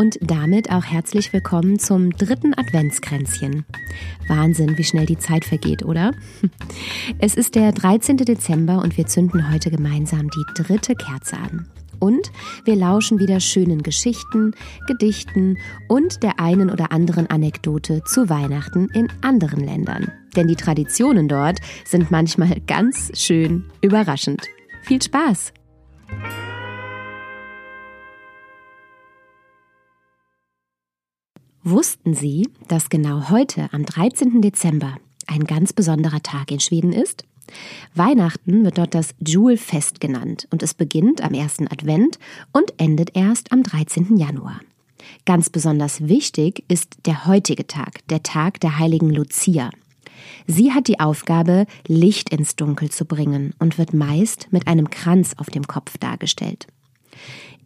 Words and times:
Und 0.00 0.18
damit 0.22 0.70
auch 0.70 0.86
herzlich 0.86 1.30
willkommen 1.34 1.78
zum 1.78 2.08
dritten 2.12 2.54
Adventskränzchen. 2.54 3.66
Wahnsinn, 4.28 4.78
wie 4.78 4.84
schnell 4.84 5.04
die 5.04 5.18
Zeit 5.18 5.44
vergeht, 5.44 5.84
oder? 5.84 6.12
Es 7.18 7.34
ist 7.34 7.54
der 7.54 7.70
13. 7.72 8.16
Dezember 8.16 8.78
und 8.78 8.96
wir 8.96 9.06
zünden 9.06 9.52
heute 9.52 9.70
gemeinsam 9.70 10.30
die 10.30 10.62
dritte 10.62 10.94
Kerze 10.94 11.36
an. 11.36 11.68
Und 11.98 12.32
wir 12.64 12.76
lauschen 12.76 13.18
wieder 13.18 13.40
schönen 13.40 13.82
Geschichten, 13.82 14.54
Gedichten 14.86 15.58
und 15.86 16.22
der 16.22 16.40
einen 16.40 16.70
oder 16.70 16.92
anderen 16.92 17.26
Anekdote 17.26 18.02
zu 18.04 18.30
Weihnachten 18.30 18.88
in 18.94 19.08
anderen 19.20 19.62
Ländern. 19.62 20.10
Denn 20.34 20.48
die 20.48 20.56
Traditionen 20.56 21.28
dort 21.28 21.58
sind 21.84 22.10
manchmal 22.10 22.58
ganz 22.66 23.12
schön 23.20 23.66
überraschend. 23.82 24.46
Viel 24.80 25.02
Spaß! 25.02 25.52
Wussten 31.62 32.14
Sie, 32.14 32.48
dass 32.68 32.88
genau 32.88 33.28
heute, 33.28 33.68
am 33.72 33.84
13. 33.84 34.40
Dezember, 34.40 34.96
ein 35.26 35.44
ganz 35.44 35.74
besonderer 35.74 36.22
Tag 36.22 36.50
in 36.50 36.58
Schweden 36.58 36.94
ist? 36.94 37.24
Weihnachten 37.94 38.64
wird 38.64 38.78
dort 38.78 38.94
das 38.94 39.14
Julfest 39.18 40.00
genannt 40.00 40.48
und 40.50 40.62
es 40.62 40.72
beginnt 40.72 41.20
am 41.22 41.34
ersten 41.34 41.68
Advent 41.68 42.18
und 42.54 42.72
endet 42.78 43.14
erst 43.14 43.52
am 43.52 43.62
13. 43.62 44.16
Januar. 44.16 44.58
Ganz 45.26 45.50
besonders 45.50 46.08
wichtig 46.08 46.64
ist 46.68 46.96
der 47.04 47.26
heutige 47.26 47.66
Tag, 47.66 48.08
der 48.08 48.22
Tag 48.22 48.60
der 48.60 48.78
heiligen 48.78 49.10
Lucia. 49.10 49.68
Sie 50.46 50.72
hat 50.72 50.88
die 50.88 50.98
Aufgabe, 50.98 51.66
Licht 51.86 52.30
ins 52.30 52.56
Dunkel 52.56 52.90
zu 52.90 53.04
bringen 53.04 53.52
und 53.58 53.76
wird 53.76 53.92
meist 53.92 54.48
mit 54.50 54.66
einem 54.66 54.88
Kranz 54.88 55.34
auf 55.36 55.50
dem 55.50 55.66
Kopf 55.66 55.98
dargestellt. 55.98 56.68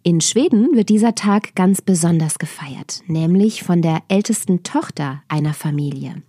In 0.07 0.21
Schweden 0.21 0.77
wird 0.77 0.91
dieser 0.91 1.15
Tag 1.15 1.55
ganz 1.55 1.81
besonders 1.81 2.39
gefeiert, 2.39 3.01
nämlich 3.07 3.63
von 3.63 3.81
der 3.81 4.03
ältesten 4.09 4.63
Tochter 4.63 5.23
einer 5.29 5.55
Familie. 5.55 6.23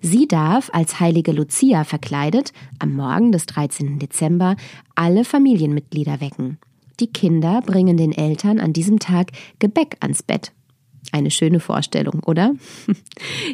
Sie 0.00 0.26
darf 0.26 0.70
als 0.72 1.00
heilige 1.00 1.32
Lucia 1.32 1.84
verkleidet 1.84 2.54
am 2.78 2.96
Morgen 2.96 3.30
des 3.30 3.44
13. 3.44 3.98
Dezember 3.98 4.56
alle 4.94 5.26
Familienmitglieder 5.26 6.22
wecken. 6.22 6.56
Die 6.98 7.08
Kinder 7.08 7.60
bringen 7.60 7.98
den 7.98 8.12
Eltern 8.12 8.58
an 8.58 8.72
diesem 8.72 8.98
Tag 8.98 9.32
Gebäck 9.58 9.98
ans 10.00 10.22
Bett. 10.22 10.52
Eine 11.12 11.30
schöne 11.30 11.60
Vorstellung, 11.60 12.22
oder? 12.24 12.54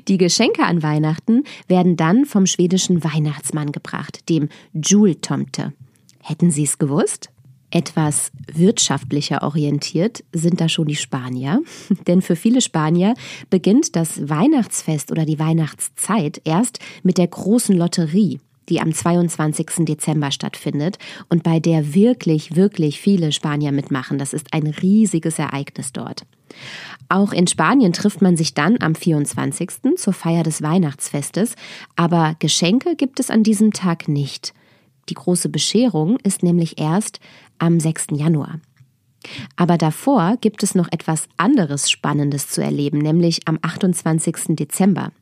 Die 0.07 0.17
Geschenke 0.17 0.63
an 0.63 0.85
Weihnachten 0.85 1.43
werden 1.67 1.97
dann 1.97 2.25
vom 2.25 2.47
schwedischen 2.47 3.03
Weihnachtsmann 3.03 3.73
gebracht, 3.73 4.29
dem 4.29 4.49
Jultomte. 4.73 5.73
Hätten 6.23 6.53
Sie 6.53 6.63
es 6.63 6.79
gewusst? 6.79 7.31
Etwas 7.71 8.31
wirtschaftlicher 8.53 9.43
orientiert 9.43 10.25
sind 10.33 10.61
da 10.61 10.69
schon 10.69 10.87
die 10.87 10.97
Spanier. 10.97 11.63
Denn 12.07 12.23
für 12.23 12.37
viele 12.37 12.61
Spanier 12.61 13.15
beginnt 13.51 13.97
das 13.97 14.29
Weihnachtsfest 14.29 15.11
oder 15.11 15.25
die 15.25 15.39
Weihnachtszeit 15.39 16.41
erst 16.45 16.79
mit 17.03 17.19
der 17.19 17.27
großen 17.27 17.77
Lotterie, 17.77 18.41
die 18.69 18.81
am 18.81 18.93
22. 18.93 19.67
Dezember 19.81 20.31
stattfindet 20.31 20.99
und 21.29 21.43
bei 21.43 21.59
der 21.61 21.95
wirklich, 21.95 22.55
wirklich 22.55 23.01
viele 23.01 23.33
Spanier 23.33 23.73
mitmachen. 23.73 24.19
Das 24.19 24.33
ist 24.33 24.53
ein 24.53 24.67
riesiges 24.67 25.39
Ereignis 25.39 25.93
dort. 25.93 26.23
Auch 27.09 27.33
in 27.33 27.47
Spanien 27.47 27.93
trifft 27.93 28.23
man 28.23 28.37
sich 28.37 28.55
dann 28.55 28.79
am 28.81 28.95
24. 28.95 29.71
zur 29.97 30.13
Feier 30.13 30.43
des 30.43 30.63
Weihnachtsfestes, 30.63 31.55
aber 31.97 32.37
Geschenke 32.39 32.97
gibt 32.97 33.21
es 33.21 33.31
an 33.31 33.43
diesem 33.43 33.73
Tag 33.73 34.09
nicht. 34.09 34.55
Die 35.09 35.15
große 35.15 35.49
Bescherung 35.49 36.19
ist 36.23 36.43
nämlich 36.43 36.79
erst 36.81 37.21
am 37.59 37.81
6. 37.81 38.09
Januar. 38.13 38.61
Aber 39.57 39.79
davor 39.79 40.37
gibt 40.41 40.63
es 40.63 40.75
noch 40.75 40.89
etwas 40.91 41.29
anderes 41.37 41.91
Spannendes 41.91 42.49
zu 42.49 42.63
erleben, 42.63 42.99
nämlich 42.99 43.41
am 43.47 43.59
28. 43.63 44.57
Dezember. 44.57 45.13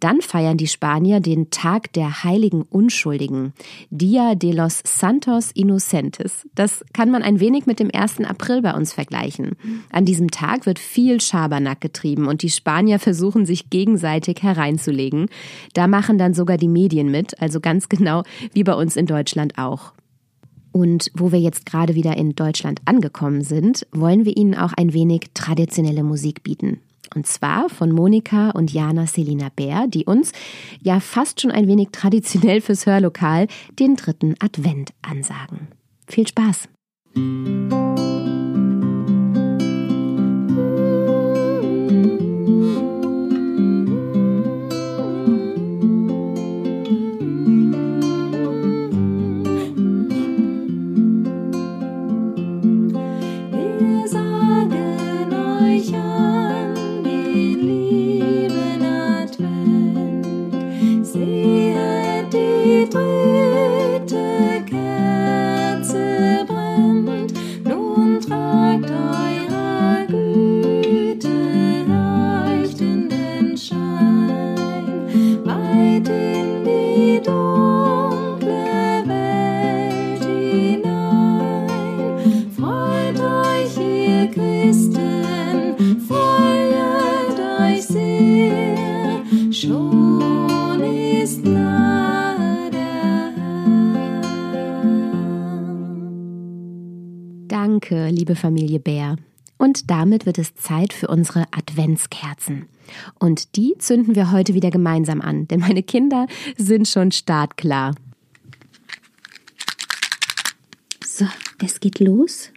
Dann 0.00 0.20
feiern 0.20 0.56
die 0.56 0.66
Spanier 0.66 1.20
den 1.20 1.50
Tag 1.50 1.92
der 1.92 2.24
heiligen 2.24 2.62
Unschuldigen, 2.62 3.52
Dia 3.90 4.34
de 4.34 4.52
los 4.52 4.82
Santos 4.84 5.52
Inocentes. 5.52 6.46
Das 6.54 6.84
kann 6.92 7.10
man 7.10 7.22
ein 7.22 7.40
wenig 7.40 7.66
mit 7.66 7.78
dem 7.78 7.90
1. 7.92 8.20
April 8.20 8.62
bei 8.62 8.74
uns 8.74 8.92
vergleichen. 8.92 9.56
An 9.90 10.04
diesem 10.04 10.30
Tag 10.30 10.66
wird 10.66 10.78
viel 10.78 11.20
Schabernack 11.20 11.80
getrieben 11.80 12.26
und 12.26 12.42
die 12.42 12.50
Spanier 12.50 12.98
versuchen 12.98 13.46
sich 13.46 13.70
gegenseitig 13.70 14.42
hereinzulegen. 14.42 15.28
Da 15.74 15.86
machen 15.86 16.18
dann 16.18 16.34
sogar 16.34 16.56
die 16.56 16.68
Medien 16.68 17.10
mit, 17.10 17.40
also 17.40 17.60
ganz 17.60 17.88
genau 17.88 18.22
wie 18.52 18.64
bei 18.64 18.74
uns 18.74 18.96
in 18.96 19.06
Deutschland 19.06 19.58
auch. 19.58 19.92
Und 20.72 21.10
wo 21.14 21.32
wir 21.32 21.38
jetzt 21.38 21.66
gerade 21.66 21.94
wieder 21.94 22.16
in 22.16 22.34
Deutschland 22.34 22.80
angekommen 22.86 23.42
sind, 23.42 23.86
wollen 23.92 24.24
wir 24.24 24.36
Ihnen 24.36 24.54
auch 24.54 24.72
ein 24.72 24.92
wenig 24.92 25.30
traditionelle 25.34 26.02
Musik 26.02 26.42
bieten. 26.42 26.80
Und 27.14 27.26
zwar 27.26 27.68
von 27.68 27.92
Monika 27.92 28.50
und 28.50 28.72
Jana 28.72 29.06
Selina 29.06 29.50
Bär, 29.54 29.86
die 29.86 30.06
uns 30.06 30.32
ja 30.80 30.98
fast 30.98 31.42
schon 31.42 31.50
ein 31.50 31.68
wenig 31.68 31.88
traditionell 31.92 32.62
fürs 32.62 32.86
Hörlokal 32.86 33.48
den 33.78 33.96
dritten 33.96 34.34
Advent 34.40 34.92
ansagen. 35.02 35.68
Viel 36.06 36.26
Spaß! 36.26 36.68
Danke, 37.14 37.91
liebe 98.22 98.36
Familie 98.36 98.78
Bär. 98.78 99.16
Und 99.58 99.90
damit 99.90 100.26
wird 100.26 100.38
es 100.38 100.54
Zeit 100.54 100.92
für 100.92 101.08
unsere 101.08 101.44
Adventskerzen. 101.50 102.68
Und 103.18 103.56
die 103.56 103.74
zünden 103.78 104.14
wir 104.14 104.30
heute 104.30 104.54
wieder 104.54 104.70
gemeinsam 104.70 105.20
an, 105.20 105.48
denn 105.48 105.58
meine 105.58 105.82
Kinder 105.82 106.28
sind 106.56 106.86
schon 106.86 107.10
startklar. 107.10 107.96
So, 111.04 111.26
es 111.64 111.80
geht 111.80 111.98
los. 111.98 112.50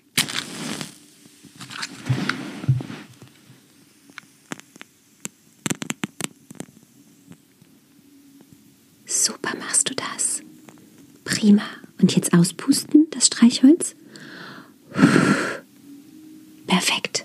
Super 9.08 9.58
machst 9.58 9.90
du 9.90 9.96
das. 9.96 10.44
Prima. 11.24 11.64
Und 12.00 12.16
jetzt 12.16 12.36
auspusten, 12.36 13.08
das 13.10 13.26
Streichholz. 13.26 13.96
Perfekt. 16.68 17.24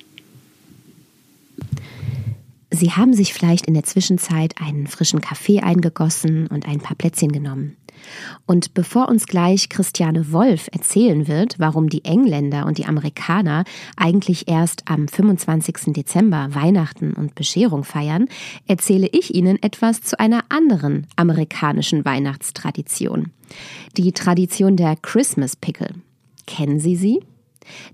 Sie 2.70 2.92
haben 2.92 3.14
sich 3.14 3.34
vielleicht 3.34 3.66
in 3.66 3.74
der 3.74 3.82
Zwischenzeit 3.82 4.54
einen 4.60 4.86
frischen 4.86 5.20
Kaffee 5.20 5.60
eingegossen 5.60 6.46
und 6.46 6.66
ein 6.66 6.80
paar 6.80 6.96
Plätzchen 6.96 7.32
genommen. 7.32 7.76
Und 8.46 8.74
bevor 8.74 9.08
uns 9.08 9.26
gleich 9.26 9.68
Christiane 9.68 10.32
Wolf 10.32 10.68
erzählen 10.72 11.28
wird, 11.28 11.58
warum 11.58 11.88
die 11.88 12.04
Engländer 12.04 12.66
und 12.66 12.78
die 12.78 12.86
Amerikaner 12.86 13.64
eigentlich 13.96 14.48
erst 14.48 14.82
am 14.86 15.08
25. 15.08 15.92
Dezember 15.92 16.54
Weihnachten 16.54 17.12
und 17.12 17.34
Bescherung 17.34 17.84
feiern, 17.84 18.26
erzähle 18.66 19.08
ich 19.12 19.34
Ihnen 19.34 19.62
etwas 19.62 20.02
zu 20.02 20.18
einer 20.18 20.44
anderen 20.48 21.06
amerikanischen 21.16 22.04
Weihnachtstradition. 22.04 23.30
Die 23.96 24.12
Tradition 24.12 24.76
der 24.76 24.96
Christmas 24.96 25.56
Pickle. 25.56 25.94
Kennen 26.46 26.80
Sie 26.80 26.96
sie? 26.96 27.20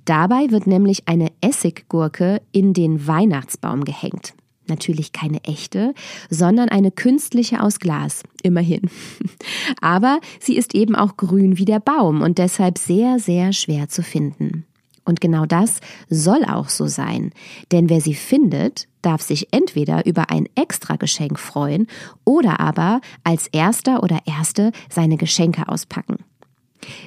Dabei 0.05 0.51
wird 0.51 0.67
nämlich 0.67 1.09
eine 1.09 1.33
Essiggurke 1.41 2.41
in 2.53 2.73
den 2.73 3.07
Weihnachtsbaum 3.07 3.85
gehängt. 3.85 4.35
Natürlich 4.69 5.13
keine 5.13 5.45
echte, 5.45 5.95
sondern 6.29 6.69
eine 6.69 6.91
künstliche 6.91 7.63
aus 7.63 7.79
Glas, 7.79 8.23
immerhin. 8.43 8.83
Aber 9.81 10.21
sie 10.41 10.57
ist 10.57 10.75
eben 10.75 10.97
auch 10.97 11.17
grün 11.17 11.59
wie 11.59 11.65
der 11.65 11.81
Baum 11.81 12.21
und 12.21 12.39
deshalb 12.39 12.79
sehr, 12.79 13.19
sehr 13.19 13.53
schwer 13.53 13.89
zu 13.89 14.03
finden. 14.03 14.65
Und 15.05 15.21
genau 15.21 15.47
das 15.47 15.79
soll 16.11 16.45
auch 16.45 16.69
so 16.69 16.89
sein, 16.89 17.31
denn 17.71 17.89
wer 17.89 18.01
sie 18.01 18.15
findet, 18.15 18.89
darf 19.03 19.23
sich 19.23 19.53
entweder 19.53 20.05
über 20.05 20.31
ein 20.31 20.49
Extrageschenk 20.57 21.39
freuen 21.39 21.87
oder 22.25 22.59
aber 22.59 23.01
als 23.23 23.47
erster 23.47 24.03
oder 24.03 24.19
erste 24.27 24.73
seine 24.91 25.17
Geschenke 25.17 25.69
auspacken. 25.69 26.17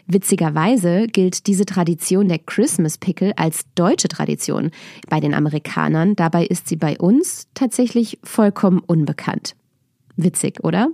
Witzigerweise 0.08 1.08
gilt 1.08 1.48
diese 1.48 1.66
Tradition 1.66 2.28
der 2.28 2.40
Christmas 2.40 2.98
Pickle 2.98 3.38
als 3.38 3.66
deutsche 3.76 4.08
Tradition 4.08 4.72
bei 5.10 5.20
den 5.20 5.34
Amerikanern, 5.34 6.16
dabei 6.16 6.46
ist 6.46 6.68
sie 6.68 6.76
bei 6.76 6.98
uns 6.98 7.48
tatsächlich 7.54 8.20
vollkommen 8.24 8.80
unbekannt. 8.80 9.56
Witzig, 10.16 10.64
oder? 10.64 10.90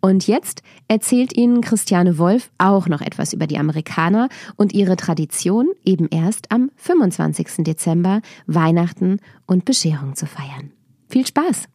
Und 0.00 0.26
jetzt 0.26 0.62
erzählt 0.88 1.36
Ihnen 1.36 1.60
Christiane 1.60 2.18
Wolf 2.18 2.50
auch 2.58 2.88
noch 2.88 3.02
etwas 3.02 3.32
über 3.32 3.46
die 3.46 3.58
Amerikaner 3.58 4.28
und 4.56 4.72
ihre 4.72 4.96
Tradition, 4.96 5.68
eben 5.84 6.08
erst 6.10 6.50
am 6.50 6.70
25. 6.76 7.64
Dezember 7.64 8.22
Weihnachten 8.46 9.18
und 9.46 9.64
Bescherung 9.64 10.16
zu 10.16 10.26
feiern. 10.26 10.72
Viel 11.08 11.26
Spaß! 11.26 11.68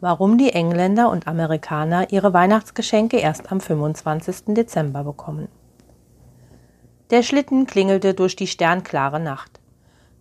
Warum 0.00 0.38
die 0.38 0.52
Engländer 0.52 1.10
und 1.10 1.26
Amerikaner 1.26 2.10
ihre 2.12 2.32
Weihnachtsgeschenke 2.32 3.18
erst 3.18 3.50
am 3.50 3.60
25. 3.60 4.54
Dezember 4.54 5.04
bekommen. 5.04 5.48
Der 7.10 7.22
Schlitten 7.22 7.66
klingelte 7.66 8.14
durch 8.14 8.36
die 8.36 8.46
sternklare 8.46 9.20
Nacht. 9.20 9.60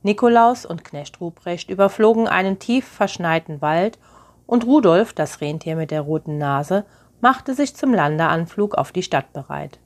Nikolaus 0.04 0.66
und 0.66 0.86
Knecht 0.86 1.20
Ruprecht 1.20 1.70
überflogen 1.70 2.28
einen 2.28 2.60
tief 2.60 2.88
verschneiten 2.88 3.62
Wald 3.62 3.98
und 4.46 4.66
Rudolf, 4.66 5.14
das 5.14 5.42
Rentier 5.42 5.76
mit 5.76 5.90
der 5.90 6.02
roten 6.02 6.38
Nase, 6.38 6.86
machte 7.22 7.56
sich 7.56 7.76
zum 7.76 7.94
Landeanflug 7.94 8.76
auf 8.76 8.92
die 8.92 9.02
Stadt 9.02 9.34
bereit. 9.34 9.80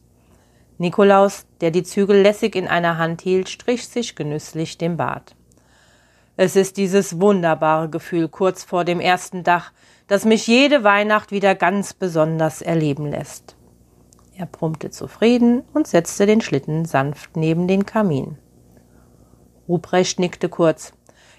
Nikolaus, 0.77 1.45
der 1.61 1.71
die 1.71 1.83
Zügel 1.83 2.21
lässig 2.21 2.55
in 2.55 2.67
einer 2.67 2.97
Hand 2.97 3.21
hielt, 3.21 3.49
strich 3.49 3.87
sich 3.87 4.15
genüsslich 4.15 4.77
den 4.77 4.97
Bart. 4.97 5.35
Es 6.41 6.55
ist 6.55 6.77
dieses 6.77 7.19
wunderbare 7.19 7.89
Gefühl 7.89 8.29
kurz 8.29 8.63
vor 8.63 8.85
dem 8.85 9.01
ersten 9.01 9.43
Dach, 9.43 9.73
das 10.07 10.23
mich 10.23 10.47
jede 10.47 10.85
Weihnacht 10.85 11.33
wieder 11.33 11.53
ganz 11.53 11.93
besonders 11.93 12.61
erleben 12.61 13.07
lässt. 13.07 13.57
Er 14.37 14.45
brummte 14.45 14.89
zufrieden 14.89 15.63
und 15.73 15.85
setzte 15.85 16.25
den 16.25 16.39
Schlitten 16.39 16.85
sanft 16.85 17.35
neben 17.35 17.67
den 17.67 17.85
Kamin. 17.85 18.37
Ruprecht 19.67 20.17
nickte 20.17 20.47
kurz. 20.47 20.93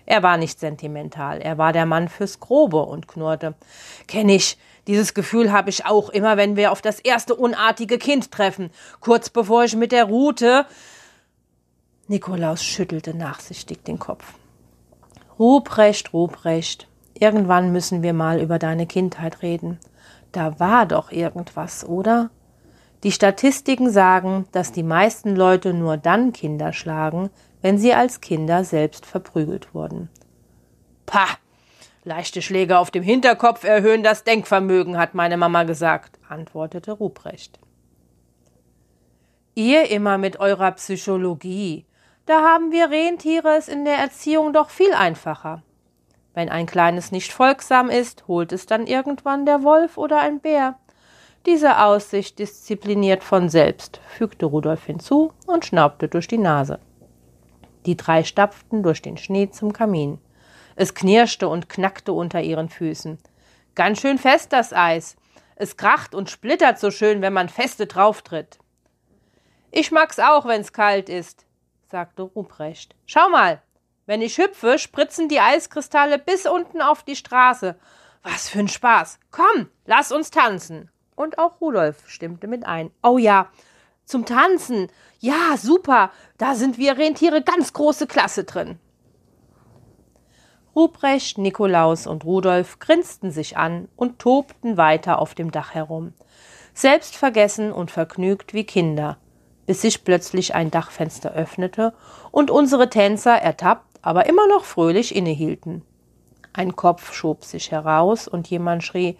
Er 0.04 0.22
war 0.22 0.36
nicht 0.36 0.60
sentimental, 0.60 1.40
er 1.40 1.56
war 1.56 1.72
der 1.72 1.86
Mann 1.86 2.10
fürs 2.10 2.38
Grobe 2.38 2.82
und 2.82 3.08
knurrte. 3.08 3.54
Kenn 4.06 4.28
ich, 4.28 4.58
dieses 4.86 5.14
Gefühl 5.14 5.50
habe 5.50 5.70
ich 5.70 5.86
auch 5.86 6.10
immer, 6.10 6.36
wenn 6.36 6.56
wir 6.56 6.72
auf 6.72 6.82
das 6.82 7.00
erste 7.00 7.34
unartige 7.34 7.96
Kind 7.96 8.30
treffen, 8.30 8.68
kurz 9.00 9.30
bevor 9.30 9.64
ich 9.64 9.74
mit 9.74 9.92
der 9.92 10.04
Rute. 10.04 10.66
Nikolaus 12.06 12.62
schüttelte 12.62 13.16
nachsichtig 13.16 13.82
den 13.82 13.98
Kopf. 13.98 14.34
Ruprecht, 15.40 16.12
Ruprecht, 16.12 16.86
irgendwann 17.14 17.72
müssen 17.72 18.02
wir 18.02 18.12
mal 18.12 18.42
über 18.42 18.58
deine 18.58 18.86
Kindheit 18.86 19.40
reden. 19.40 19.78
Da 20.32 20.60
war 20.60 20.84
doch 20.84 21.10
irgendwas, 21.10 21.82
oder? 21.82 22.28
Die 23.04 23.10
Statistiken 23.10 23.90
sagen, 23.90 24.44
dass 24.52 24.70
die 24.70 24.82
meisten 24.82 25.34
Leute 25.34 25.72
nur 25.72 25.96
dann 25.96 26.34
Kinder 26.34 26.74
schlagen, 26.74 27.30
wenn 27.62 27.78
sie 27.78 27.94
als 27.94 28.20
Kinder 28.20 28.64
selbst 28.64 29.06
verprügelt 29.06 29.72
wurden. 29.74 30.10
Pah! 31.06 31.38
Leichte 32.04 32.42
Schläge 32.42 32.76
auf 32.76 32.90
dem 32.90 33.02
Hinterkopf 33.02 33.64
erhöhen 33.64 34.02
das 34.02 34.24
Denkvermögen, 34.24 34.98
hat 34.98 35.14
meine 35.14 35.38
Mama 35.38 35.62
gesagt, 35.62 36.18
antwortete 36.28 36.92
Ruprecht. 36.92 37.58
Ihr 39.54 39.90
immer 39.90 40.18
mit 40.18 40.38
eurer 40.38 40.72
Psychologie. 40.72 41.86
Da 42.30 42.42
haben 42.42 42.70
wir 42.70 42.92
Rentiere 42.92 43.56
es 43.56 43.66
in 43.66 43.84
der 43.84 43.96
Erziehung 43.96 44.52
doch 44.52 44.70
viel 44.70 44.94
einfacher. 44.94 45.64
Wenn 46.32 46.48
ein 46.48 46.66
Kleines 46.66 47.10
nicht 47.10 47.32
folgsam 47.32 47.90
ist, 47.90 48.28
holt 48.28 48.52
es 48.52 48.66
dann 48.66 48.86
irgendwann 48.86 49.46
der 49.46 49.64
Wolf 49.64 49.98
oder 49.98 50.20
ein 50.20 50.38
Bär. 50.38 50.78
Diese 51.44 51.80
Aussicht 51.80 52.38
diszipliniert 52.38 53.24
von 53.24 53.48
selbst, 53.48 54.00
fügte 54.06 54.46
Rudolf 54.46 54.86
hinzu 54.86 55.32
und 55.48 55.64
schnaubte 55.64 56.06
durch 56.06 56.28
die 56.28 56.38
Nase. 56.38 56.78
Die 57.84 57.96
drei 57.96 58.22
stapften 58.22 58.84
durch 58.84 59.02
den 59.02 59.16
Schnee 59.16 59.50
zum 59.50 59.72
Kamin. 59.72 60.20
Es 60.76 60.94
knirschte 60.94 61.48
und 61.48 61.68
knackte 61.68 62.12
unter 62.12 62.40
ihren 62.40 62.68
Füßen. 62.68 63.18
Ganz 63.74 64.00
schön 64.00 64.18
fest 64.18 64.52
das 64.52 64.72
Eis. 64.72 65.16
Es 65.56 65.76
kracht 65.76 66.14
und 66.14 66.30
splittert 66.30 66.78
so 66.78 66.92
schön, 66.92 67.22
wenn 67.22 67.32
man 67.32 67.48
feste 67.48 67.88
drauftritt. 67.88 68.60
Ich 69.72 69.90
mag's 69.90 70.20
auch, 70.20 70.46
wenn's 70.46 70.72
kalt 70.72 71.08
ist, 71.08 71.44
sagte 71.90 72.22
Ruprecht. 72.22 72.94
Schau 73.04 73.28
mal, 73.30 73.60
wenn 74.06 74.22
ich 74.22 74.38
hüpfe, 74.38 74.78
spritzen 74.78 75.28
die 75.28 75.40
Eiskristalle 75.40 76.18
bis 76.18 76.46
unten 76.46 76.80
auf 76.80 77.02
die 77.02 77.16
Straße. 77.16 77.76
Was 78.22 78.48
für 78.48 78.60
ein 78.60 78.68
Spaß. 78.68 79.18
Komm, 79.30 79.68
lass 79.86 80.12
uns 80.12 80.30
tanzen. 80.30 80.90
Und 81.16 81.38
auch 81.38 81.60
Rudolf 81.60 82.08
stimmte 82.08 82.46
mit 82.46 82.64
ein. 82.64 82.90
Oh 83.02 83.18
ja, 83.18 83.48
zum 84.04 84.24
Tanzen. 84.24 84.88
Ja, 85.18 85.56
super. 85.56 86.12
Da 86.38 86.54
sind 86.54 86.78
wir 86.78 86.96
Rentiere 86.96 87.42
ganz 87.42 87.72
große 87.72 88.06
Klasse 88.06 88.44
drin. 88.44 88.78
Ruprecht, 90.76 91.38
Nikolaus 91.38 92.06
und 92.06 92.24
Rudolf 92.24 92.78
grinsten 92.78 93.32
sich 93.32 93.56
an 93.56 93.88
und 93.96 94.20
tobten 94.20 94.76
weiter 94.76 95.18
auf 95.18 95.34
dem 95.34 95.50
Dach 95.50 95.74
herum. 95.74 96.12
Selbstvergessen 96.72 97.72
und 97.72 97.90
vergnügt 97.90 98.54
wie 98.54 98.64
Kinder 98.64 99.18
bis 99.70 99.82
sich 99.82 100.02
plötzlich 100.02 100.56
ein 100.56 100.72
Dachfenster 100.72 101.32
öffnete 101.32 101.94
und 102.32 102.50
unsere 102.50 102.90
Tänzer 102.90 103.36
ertappt, 103.36 104.00
aber 104.02 104.26
immer 104.26 104.48
noch 104.48 104.64
fröhlich 104.64 105.14
innehielten. 105.14 105.84
Ein 106.52 106.74
Kopf 106.74 107.12
schob 107.12 107.44
sich 107.44 107.70
heraus 107.70 108.26
und 108.26 108.50
jemand 108.50 108.82
schrie 108.82 109.16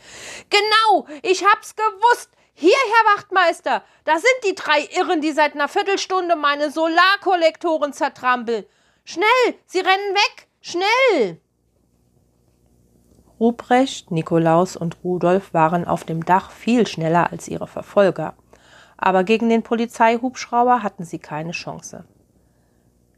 Genau, 0.50 1.06
ich 1.23 1.44
hab's 1.44 1.77
gewusst. 1.77 2.31
Hier, 2.53 2.74
Herr 2.74 3.17
Wachtmeister, 3.17 3.84
da 4.05 4.15
sind 4.15 4.24
die 4.44 4.56
drei 4.56 4.89
Irren, 4.98 5.20
die 5.20 5.31
seit 5.31 5.55
einer 5.55 5.69
Viertelstunde 5.69 6.34
meine 6.34 6.72
Solarkollektoren 6.72 7.93
zertrampeln. 7.93 8.65
Schnell, 9.05 9.55
sie 9.67 9.79
rennen 9.79 10.15
weg, 10.15 10.48
schnell. 10.60 11.41
Ruprecht, 13.39 14.10
Nikolaus 14.10 14.74
und 14.74 14.96
Rudolf 15.05 15.55
waren 15.55 15.84
auf 15.84 16.03
dem 16.03 16.24
Dach 16.24 16.51
viel 16.51 16.89
schneller 16.89 17.31
als 17.31 17.46
ihre 17.46 17.69
Verfolger 17.69 18.34
aber 19.00 19.24
gegen 19.24 19.48
den 19.48 19.62
Polizeihubschrauber 19.62 20.82
hatten 20.82 21.04
sie 21.04 21.19
keine 21.19 21.52
Chance. 21.52 22.04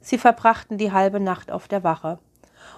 Sie 0.00 0.16
verbrachten 0.16 0.78
die 0.78 0.92
halbe 0.92 1.20
Nacht 1.20 1.50
auf 1.50 1.68
der 1.68 1.84
Wache. 1.84 2.18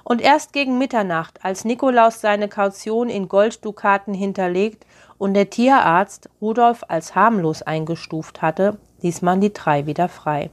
Und 0.02 0.22
erst 0.22 0.52
gegen 0.52 0.78
Mitternacht, 0.78 1.44
als 1.44 1.64
Nikolaus 1.64 2.20
seine 2.20 2.48
Kaution 2.48 3.08
in 3.08 3.28
Golddukaten 3.28 4.14
hinterlegt 4.14 4.86
und 5.18 5.34
der 5.34 5.50
Tierarzt 5.50 6.30
Rudolf 6.40 6.84
als 6.88 7.14
harmlos 7.14 7.62
eingestuft 7.62 8.42
hatte, 8.42 8.78
ließ 9.02 9.22
man 9.22 9.40
die 9.40 9.52
drei 9.52 9.86
wieder 9.86 10.08
frei. 10.08 10.50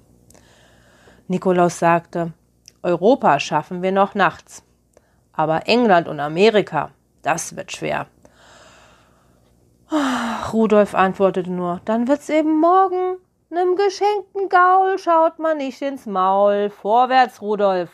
Nikolaus 1.28 1.80
sagte, 1.80 2.34
Europa 2.84 3.40
schaffen 3.40 3.82
wir 3.82 3.94
noch 3.94 4.16
nachts. 4.16 4.64
Aber 5.34 5.68
England 5.68 6.10
und 6.10 6.20
Amerika, 6.20 6.92
das 7.22 7.56
wird 7.56 7.72
schwer. 7.72 8.08
Rudolf 10.54 10.96
antwortete 10.96 11.52
nur, 11.52 11.82
dann 11.84 12.08
wird's 12.08 12.30
eben 12.30 12.60
morgen. 12.60 13.18
Nem 13.50 13.76
geschenkten 13.76 14.48
Gaul 14.48 14.98
schaut 14.98 15.38
man 15.40 15.58
nicht 15.58 15.82
ins 15.82 16.06
Maul. 16.06 16.70
Vorwärts, 16.70 17.42
Rudolf. 17.42 17.90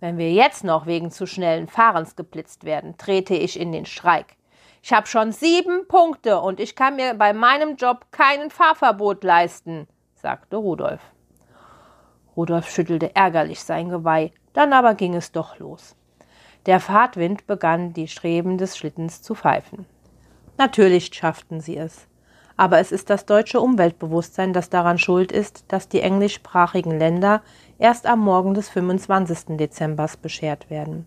Wenn 0.00 0.18
wir 0.18 0.32
jetzt 0.32 0.64
noch 0.64 0.86
wegen 0.86 1.12
zu 1.12 1.26
schnellen 1.26 1.68
Fahrens 1.68 2.16
geblitzt 2.16 2.64
werden, 2.64 2.96
trete 2.98 3.34
ich 3.34 3.58
in 3.58 3.70
den 3.70 3.86
Streik. 3.86 4.36
Ich 4.82 4.92
habe 4.92 5.06
schon 5.06 5.30
sieben 5.30 5.86
Punkte 5.86 6.40
und 6.40 6.58
ich 6.58 6.74
kann 6.74 6.96
mir 6.96 7.14
bei 7.14 7.32
meinem 7.32 7.76
Job 7.76 8.06
keinen 8.10 8.50
Fahrverbot 8.50 9.22
leisten, 9.22 9.86
sagte 10.16 10.56
Rudolf. 10.56 11.00
Rudolf 12.36 12.68
schüttelte 12.68 13.14
ärgerlich 13.14 13.62
sein 13.62 13.90
Geweih, 13.90 14.32
dann 14.52 14.72
aber 14.72 14.94
ging 14.94 15.14
es 15.14 15.30
doch 15.30 15.60
los. 15.60 15.94
Der 16.66 16.78
Fahrtwind 16.78 17.46
begann 17.48 17.92
die 17.92 18.06
Streben 18.06 18.56
des 18.56 18.76
Schlittens 18.76 19.20
zu 19.20 19.34
pfeifen. 19.34 19.84
Natürlich 20.58 21.10
schafften 21.12 21.60
sie 21.60 21.76
es. 21.76 22.06
Aber 22.56 22.78
es 22.78 22.92
ist 22.92 23.10
das 23.10 23.26
deutsche 23.26 23.60
Umweltbewusstsein, 23.60 24.52
das 24.52 24.70
daran 24.70 24.98
schuld 24.98 25.32
ist, 25.32 25.64
dass 25.68 25.88
die 25.88 26.00
englischsprachigen 26.00 26.96
Länder 26.96 27.42
erst 27.78 28.06
am 28.06 28.20
Morgen 28.20 28.54
des 28.54 28.68
25. 28.68 29.56
Dezember 29.56 30.08
beschert 30.20 30.70
werden. 30.70 31.06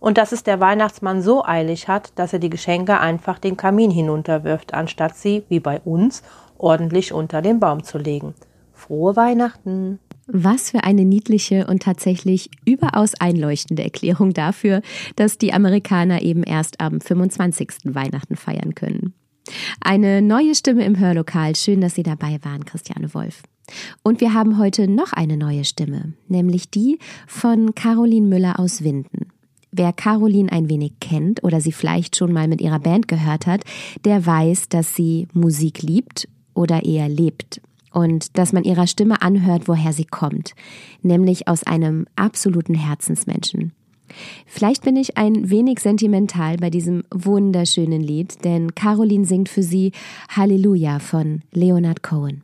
Und 0.00 0.18
dass 0.18 0.32
es 0.32 0.42
der 0.42 0.58
Weihnachtsmann 0.58 1.22
so 1.22 1.44
eilig 1.44 1.86
hat, 1.86 2.12
dass 2.18 2.32
er 2.32 2.38
die 2.40 2.50
Geschenke 2.50 2.98
einfach 2.98 3.38
den 3.38 3.56
Kamin 3.56 3.90
hinunterwirft, 3.90 4.74
anstatt 4.74 5.14
sie, 5.14 5.44
wie 5.48 5.60
bei 5.60 5.80
uns, 5.84 6.22
ordentlich 6.58 7.12
unter 7.12 7.42
den 7.42 7.60
Baum 7.60 7.84
zu 7.84 7.98
legen. 7.98 8.34
Frohe 8.72 9.14
Weihnachten! 9.14 10.00
Was 10.32 10.70
für 10.70 10.84
eine 10.84 11.04
niedliche 11.04 11.66
und 11.66 11.82
tatsächlich 11.82 12.50
überaus 12.64 13.14
einleuchtende 13.14 13.82
Erklärung 13.82 14.32
dafür, 14.32 14.80
dass 15.16 15.38
die 15.38 15.52
Amerikaner 15.52 16.22
eben 16.22 16.44
erst 16.44 16.80
am 16.80 17.00
25. 17.00 17.68
Weihnachten 17.84 18.36
feiern 18.36 18.76
können. 18.76 19.12
Eine 19.80 20.22
neue 20.22 20.54
Stimme 20.54 20.84
im 20.84 20.98
Hörlokal. 20.98 21.56
Schön, 21.56 21.80
dass 21.80 21.96
Sie 21.96 22.04
dabei 22.04 22.38
waren, 22.42 22.64
Christiane 22.64 23.12
Wolf. 23.12 23.42
Und 24.04 24.20
wir 24.20 24.32
haben 24.32 24.58
heute 24.58 24.88
noch 24.88 25.12
eine 25.12 25.36
neue 25.36 25.64
Stimme, 25.64 26.12
nämlich 26.28 26.70
die 26.70 26.98
von 27.26 27.74
Caroline 27.74 28.28
Müller 28.28 28.60
aus 28.60 28.84
Winden. 28.84 29.28
Wer 29.72 29.92
Caroline 29.92 30.52
ein 30.52 30.68
wenig 30.68 30.94
kennt 31.00 31.42
oder 31.42 31.60
sie 31.60 31.72
vielleicht 31.72 32.16
schon 32.16 32.32
mal 32.32 32.48
mit 32.48 32.60
ihrer 32.60 32.80
Band 32.80 33.06
gehört 33.08 33.46
hat, 33.46 33.62
der 34.04 34.26
weiß, 34.26 34.68
dass 34.68 34.94
sie 34.94 35.28
Musik 35.32 35.82
liebt 35.82 36.28
oder 36.54 36.84
eher 36.84 37.08
lebt 37.08 37.60
und 37.92 38.38
dass 38.38 38.52
man 38.52 38.64
ihrer 38.64 38.86
Stimme 38.86 39.22
anhört, 39.22 39.68
woher 39.68 39.92
sie 39.92 40.04
kommt, 40.04 40.54
nämlich 41.02 41.48
aus 41.48 41.64
einem 41.64 42.06
absoluten 42.16 42.74
Herzensmenschen. 42.74 43.72
Vielleicht 44.46 44.82
bin 44.82 44.96
ich 44.96 45.16
ein 45.16 45.50
wenig 45.50 45.80
sentimental 45.80 46.56
bei 46.56 46.70
diesem 46.70 47.04
wunderschönen 47.12 48.00
Lied, 48.00 48.44
denn 48.44 48.74
Caroline 48.74 49.24
singt 49.24 49.48
für 49.48 49.62
sie 49.62 49.92
Halleluja 50.28 50.98
von 50.98 51.42
Leonard 51.52 52.02
Cohen. 52.02 52.42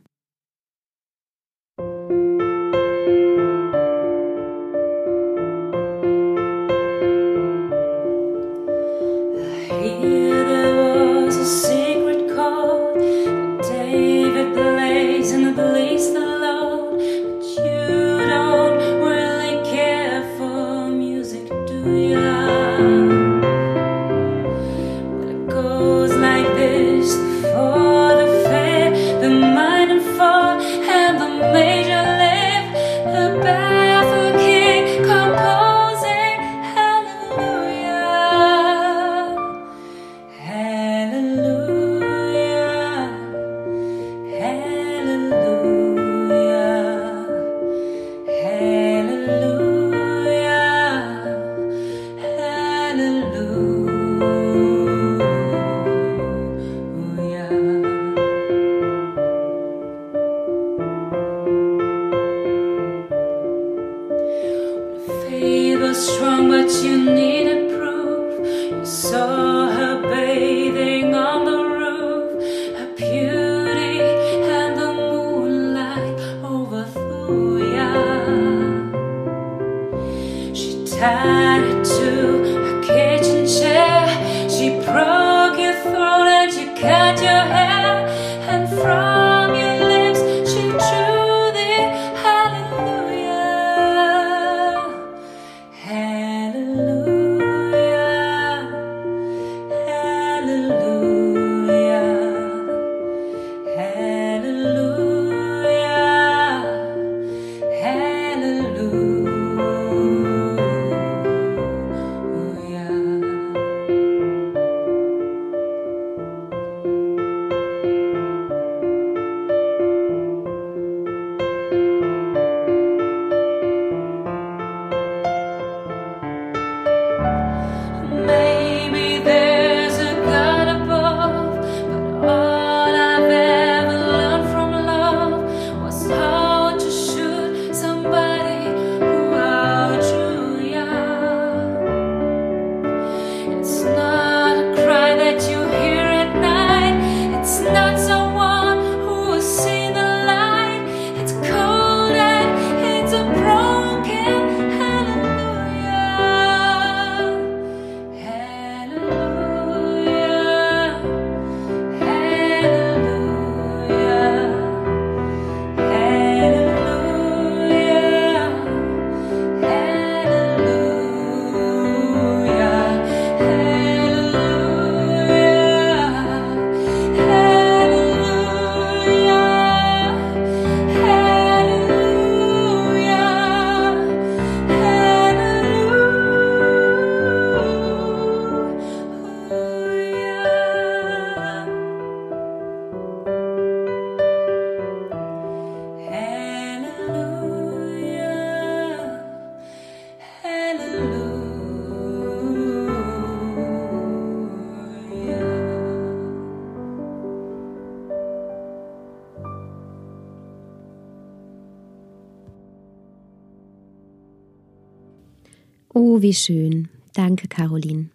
Wie 216.27 216.33
schön. 216.33 216.89
Danke, 217.13 217.47
Caroline. 217.47 218.09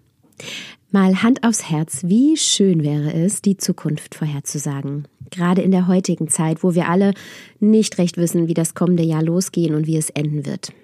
Mal 0.91 1.23
Hand 1.23 1.45
aufs 1.45 1.71
Herz, 1.71 2.03
wie 2.05 2.37
schön 2.37 2.83
wäre 2.83 3.11
es, 3.11 3.41
die 3.41 3.57
Zukunft 3.57 4.15
vorherzusagen. 4.15 5.09
Gerade 5.31 5.63
in 5.63 5.71
der 5.71 5.89
heutigen 5.89 6.29
Zeit, 6.29 6.63
wo 6.63 6.75
wir 6.75 6.91
alle 6.91 7.15
nicht 7.59 7.97
recht 7.97 8.19
wissen, 8.19 8.49
wie 8.49 8.55
das 8.55 8.75
kommende 8.75 9.03
Jahr 9.03 9.23
losgehen 9.23 9.75
und 9.75 9.87
wie 9.87 9.97
es 9.97 10.11
enden 10.11 10.45
wird. 10.45 10.75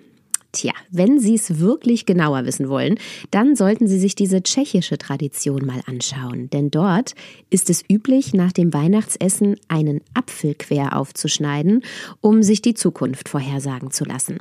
Tja, 0.52 0.72
wenn 0.90 1.20
Sie 1.20 1.34
es 1.34 1.58
wirklich 1.58 2.06
genauer 2.06 2.46
wissen 2.46 2.70
wollen, 2.70 2.98
dann 3.30 3.56
sollten 3.56 3.86
Sie 3.86 3.98
sich 3.98 4.14
diese 4.14 4.42
tschechische 4.42 4.96
Tradition 4.96 5.66
mal 5.66 5.82
anschauen. 5.84 6.48
Denn 6.48 6.70
dort 6.70 7.14
ist 7.50 7.68
es 7.68 7.84
üblich, 7.92 8.32
nach 8.32 8.52
dem 8.52 8.72
Weihnachtsessen 8.72 9.56
einen 9.68 10.00
Apfel 10.14 10.54
quer 10.54 10.96
aufzuschneiden, 10.96 11.82
um 12.22 12.42
sich 12.42 12.62
die 12.62 12.72
Zukunft 12.72 13.28
vorhersagen 13.28 13.90
zu 13.90 14.06
lassen. 14.06 14.38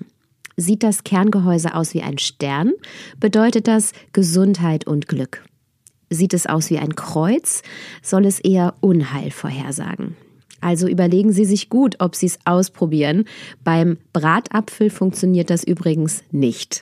Sieht 0.59 0.81
das 0.81 1.03
Kerngehäuse 1.03 1.75
aus 1.75 1.93
wie 1.93 2.01
ein 2.01 2.17
Stern, 2.17 2.73
bedeutet 3.19 3.67
das 3.67 3.91
Gesundheit 4.11 4.87
und 4.87 5.07
Glück. 5.07 5.45
Sieht 6.09 6.33
es 6.33 6.47
aus 6.47 6.71
wie 6.71 6.79
ein 6.79 6.95
Kreuz, 6.95 7.61
soll 8.01 8.25
es 8.25 8.39
eher 8.39 8.73
Unheil 8.79 9.29
vorhersagen. 9.29 10.15
Also 10.59 10.87
überlegen 10.87 11.31
Sie 11.31 11.45
sich 11.45 11.69
gut, 11.69 11.97
ob 11.99 12.15
Sie 12.15 12.25
es 12.25 12.39
ausprobieren. 12.45 13.25
Beim 13.63 13.97
Bratapfel 14.13 14.89
funktioniert 14.89 15.51
das 15.51 15.63
übrigens 15.63 16.23
nicht. 16.31 16.81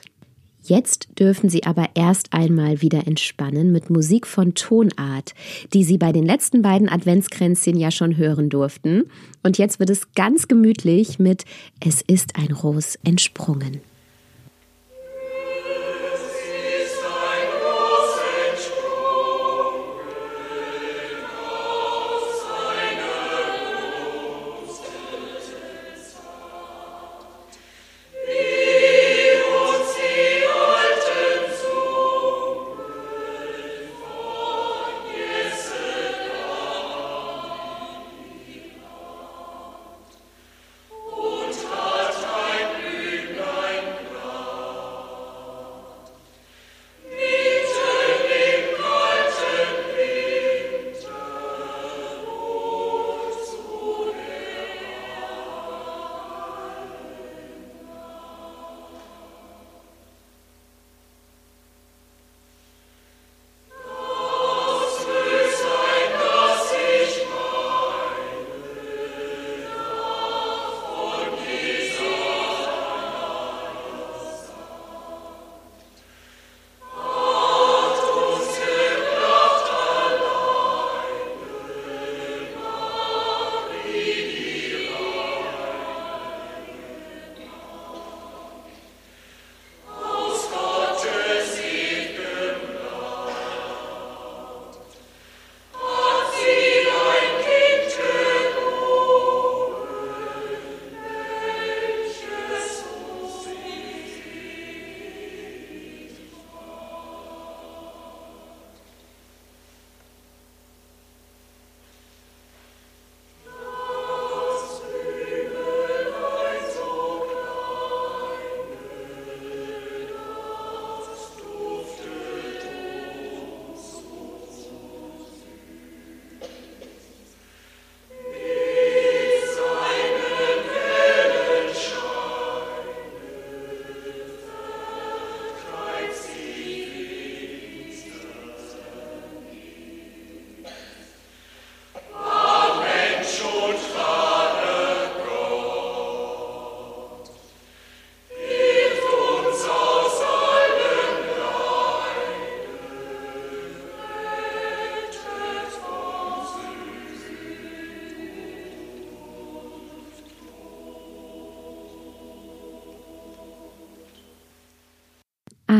Jetzt 0.68 1.08
dürfen 1.20 1.48
Sie 1.48 1.62
aber 1.62 1.90
erst 1.94 2.32
einmal 2.32 2.82
wieder 2.82 3.06
entspannen 3.06 3.70
mit 3.70 3.88
Musik 3.88 4.26
von 4.26 4.54
Tonart, 4.54 5.34
die 5.72 5.84
Sie 5.84 5.96
bei 5.96 6.10
den 6.10 6.26
letzten 6.26 6.60
beiden 6.60 6.88
Adventskränzchen 6.88 7.76
ja 7.76 7.92
schon 7.92 8.16
hören 8.16 8.48
durften. 8.48 9.04
Und 9.44 9.58
jetzt 9.58 9.78
wird 9.78 9.90
es 9.90 10.12
ganz 10.14 10.48
gemütlich 10.48 11.20
mit 11.20 11.44
Es 11.78 12.02
ist 12.02 12.36
ein 12.36 12.52
Ros 12.52 12.98
entsprungen. 13.04 13.80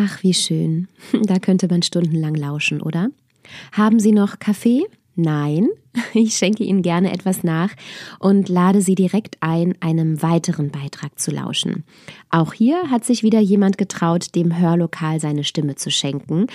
Ach, 0.07 0.23
wie 0.23 0.35
schön. 0.35 0.89
Da 1.25 1.39
könnte 1.39 1.67
man 1.69 1.83
stundenlang 1.83 2.35
lauschen, 2.35 2.81
oder? 2.81 3.09
Haben 3.73 3.99
Sie 3.99 4.13
noch 4.13 4.39
Kaffee? 4.39 4.85
Nein, 5.17 5.69
ich 6.15 6.37
schenke 6.37 6.63
Ihnen 6.63 6.83
gerne 6.83 7.13
etwas 7.13 7.43
nach 7.43 7.71
und 8.19 8.49
lade 8.49 8.83
Sie 8.83 8.95
direkt 8.95 9.39
ein, 9.41 9.75
einem 9.81 10.23
weiteren 10.23 10.71
Beitrag 10.71 11.19
zu 11.19 11.31
lauschen. 11.31 11.85
Auch 12.31 12.53
hier 12.53 12.91
hat 12.91 13.05
sich 13.05 13.23
wieder 13.23 13.41
jemand 13.41 13.79
getraut, 13.79 14.35
dem 14.35 14.59
Hörlokal 14.59 15.21
seine 15.21 15.43
Stimme 15.43 15.75
zu 15.75 15.91
schenken. 15.91 16.47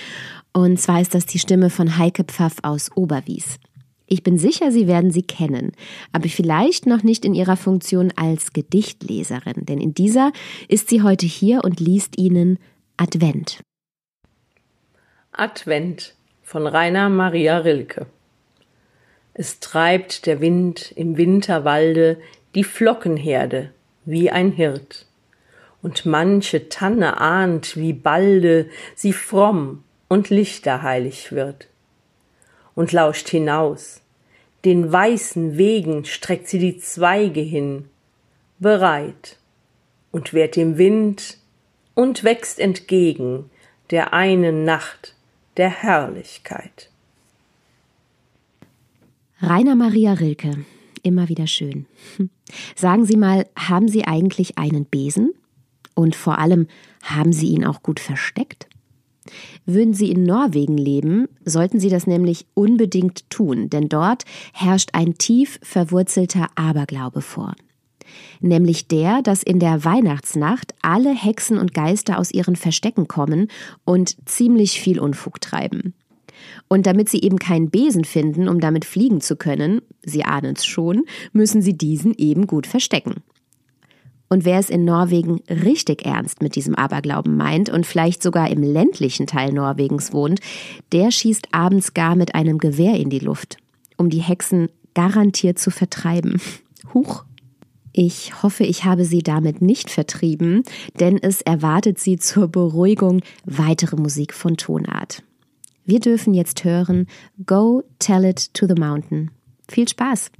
Und 0.54 0.80
zwar 0.80 1.02
ist 1.02 1.16
das 1.16 1.26
die 1.26 1.40
Stimme 1.40 1.70
von 1.70 1.98
Heike 1.98 2.24
Pfaff 2.24 2.58
aus 2.62 2.92
Oberwies. 2.96 3.58
Ich 4.06 4.24
bin 4.24 4.38
sicher, 4.38 4.72
Sie 4.72 4.88
werden 4.88 5.12
sie 5.12 5.22
kennen, 5.22 5.72
aber 6.12 6.28
vielleicht 6.28 6.86
noch 6.86 7.02
nicht 7.02 7.24
in 7.24 7.34
ihrer 7.34 7.56
Funktion 7.56 8.12
als 8.18 8.52
Gedichtleserin, 8.52 9.66
denn 9.66 9.80
in 9.80 9.94
dieser 9.94 10.34
ist 10.68 10.90
sie 10.90 11.02
heute 11.02 11.26
hier 11.26 11.64
und 11.64 11.80
liest 11.80 12.20
Ihnen 12.20 12.60
Advent. 13.04 13.64
Advent 15.32 16.14
von 16.44 16.68
Rainer 16.68 17.10
Maria 17.10 17.58
Rilke. 17.58 18.06
Es 19.34 19.60
treibt 19.60 20.28
der 20.28 20.40
Wind 20.40 20.92
im 20.96 21.18
Winterwalde 21.18 22.22
die 22.54 22.64
Flockenherde 22.64 23.74
wie 24.06 24.30
ein 24.30 24.52
Hirt, 24.52 25.08
und 25.82 26.06
manche 26.06 26.70
Tanne 26.70 27.20
ahnt, 27.20 27.76
wie 27.76 27.94
balde 27.94 28.70
sie 28.94 29.14
fromm 29.14 29.84
und 30.08 30.30
lichterheilig 30.30 31.32
wird, 31.32 31.70
und 32.76 32.92
lauscht 32.92 33.30
hinaus, 33.30 34.04
den 34.64 34.92
weißen 34.92 35.58
Wegen 35.58 36.06
streckt 36.06 36.48
sie 36.48 36.60
die 36.60 36.78
Zweige 36.78 37.42
hin, 37.42 37.90
bereit, 38.60 39.40
und 40.12 40.34
wehrt 40.34 40.56
dem 40.56 40.78
Wind 40.78 41.41
und 41.94 42.24
wächst 42.24 42.60
entgegen 42.60 43.50
der 43.90 44.14
einen 44.14 44.64
Nacht 44.64 45.16
der 45.58 45.70
Herrlichkeit. 45.70 46.90
Rainer 49.42 49.76
Maria 49.76 50.14
Rilke, 50.14 50.66
immer 51.04 51.28
wieder 51.28 51.48
schön. 51.48 51.86
Sagen 52.76 53.06
Sie 53.06 53.18
mal, 53.18 53.48
haben 53.58 53.88
Sie 53.88 54.06
eigentlich 54.06 54.58
einen 54.58 54.86
Besen? 54.86 55.34
Und 55.94 56.16
vor 56.16 56.40
allem, 56.40 56.68
haben 57.04 57.34
Sie 57.34 57.48
ihn 57.48 57.66
auch 57.66 57.84
gut 57.84 58.00
versteckt? 58.00 58.68
Würden 59.66 59.94
Sie 59.94 60.10
in 60.12 60.24
Norwegen 60.24 60.78
leben, 60.78 61.28
sollten 61.44 61.80
Sie 61.80 61.90
das 61.90 62.08
nämlich 62.08 62.46
unbedingt 62.54 63.30
tun, 63.30 63.70
denn 63.70 63.90
dort 63.90 64.24
herrscht 64.54 64.92
ein 64.94 65.18
tief 65.18 65.60
verwurzelter 65.62 66.48
Aberglaube 66.56 67.22
vor 67.22 67.56
nämlich 68.40 68.88
der, 68.88 69.22
dass 69.22 69.44
in 69.44 69.60
der 69.60 69.84
Weihnachtsnacht 69.84 70.74
alle 70.82 71.14
Hexen 71.14 71.58
und 71.58 71.74
Geister 71.74 72.20
aus 72.20 72.32
ihren 72.32 72.56
Verstecken 72.56 73.08
kommen 73.08 73.48
und 73.86 74.16
ziemlich 74.30 74.80
viel 74.80 75.00
Unfug 75.00 75.42
treiben. 75.42 75.94
Und 76.68 76.86
damit 76.86 77.10
sie 77.10 77.22
eben 77.22 77.38
keinen 77.38 77.70
Besen 77.70 78.06
finden, 78.06 78.48
um 78.48 78.60
damit 78.60 78.86
fliegen 78.86 79.22
zu 79.22 79.36
können, 79.36 79.82
Sie 80.04 80.24
ahnen 80.24 80.56
es 80.56 80.66
schon, 80.66 81.04
müssen 81.34 81.62
sie 81.62 81.78
diesen 81.78 82.14
eben 82.16 82.48
gut 82.48 82.66
verstecken. 82.66 83.16
Und 84.30 84.46
wer 84.46 84.60
es 84.60 84.70
in 84.70 84.86
Norwegen 84.86 85.42
richtig 85.50 86.06
ernst 86.06 86.42
mit 86.42 86.56
diesem 86.56 86.74
Aberglauben 86.74 87.36
meint 87.36 87.70
und 87.70 87.86
vielleicht 87.86 88.24
sogar 88.24 88.50
im 88.50 88.64
ländlichen 88.64 89.28
Teil 89.28 89.52
Norwegens 89.52 90.14
wohnt, 90.14 90.40
der 90.94 91.12
schießt 91.12 91.50
abends 91.52 91.94
gar 91.94 92.16
mit 92.16 92.34
einem 92.34 92.58
Gewehr 92.58 92.96
in 92.96 93.10
die 93.10 93.20
Luft, 93.20 93.58
um 93.98 94.10
die 94.10 94.22
Hexen 94.22 94.70
garantiert 94.94 95.60
zu 95.60 95.70
vertreiben. 95.70 96.40
Huch. 96.94 97.26
Ich 97.94 98.42
hoffe, 98.42 98.64
ich 98.64 98.86
habe 98.86 99.06
Sie 99.06 99.22
damit 99.22 99.62
nicht 99.62 99.90
vertrieben, 99.90 100.64
denn 101.00 101.18
es 101.22 101.42
erwartet 101.42 102.00
Sie 102.00 102.18
zur 102.18 102.48
Beruhigung 102.48 103.22
weitere 103.46 103.98
Musik 103.98 104.34
von 104.34 104.58
Tonart. 104.58 105.24
Wir 105.84 106.00
dürfen 106.00 106.34
jetzt 106.34 106.64
hören 106.64 107.08
Go 107.46 107.84
Tell 108.00 108.24
It 108.26 108.54
to 108.54 108.68
the 108.68 108.76
Mountain. 108.76 109.32
Viel 109.68 109.88
Spaß! 109.88 110.32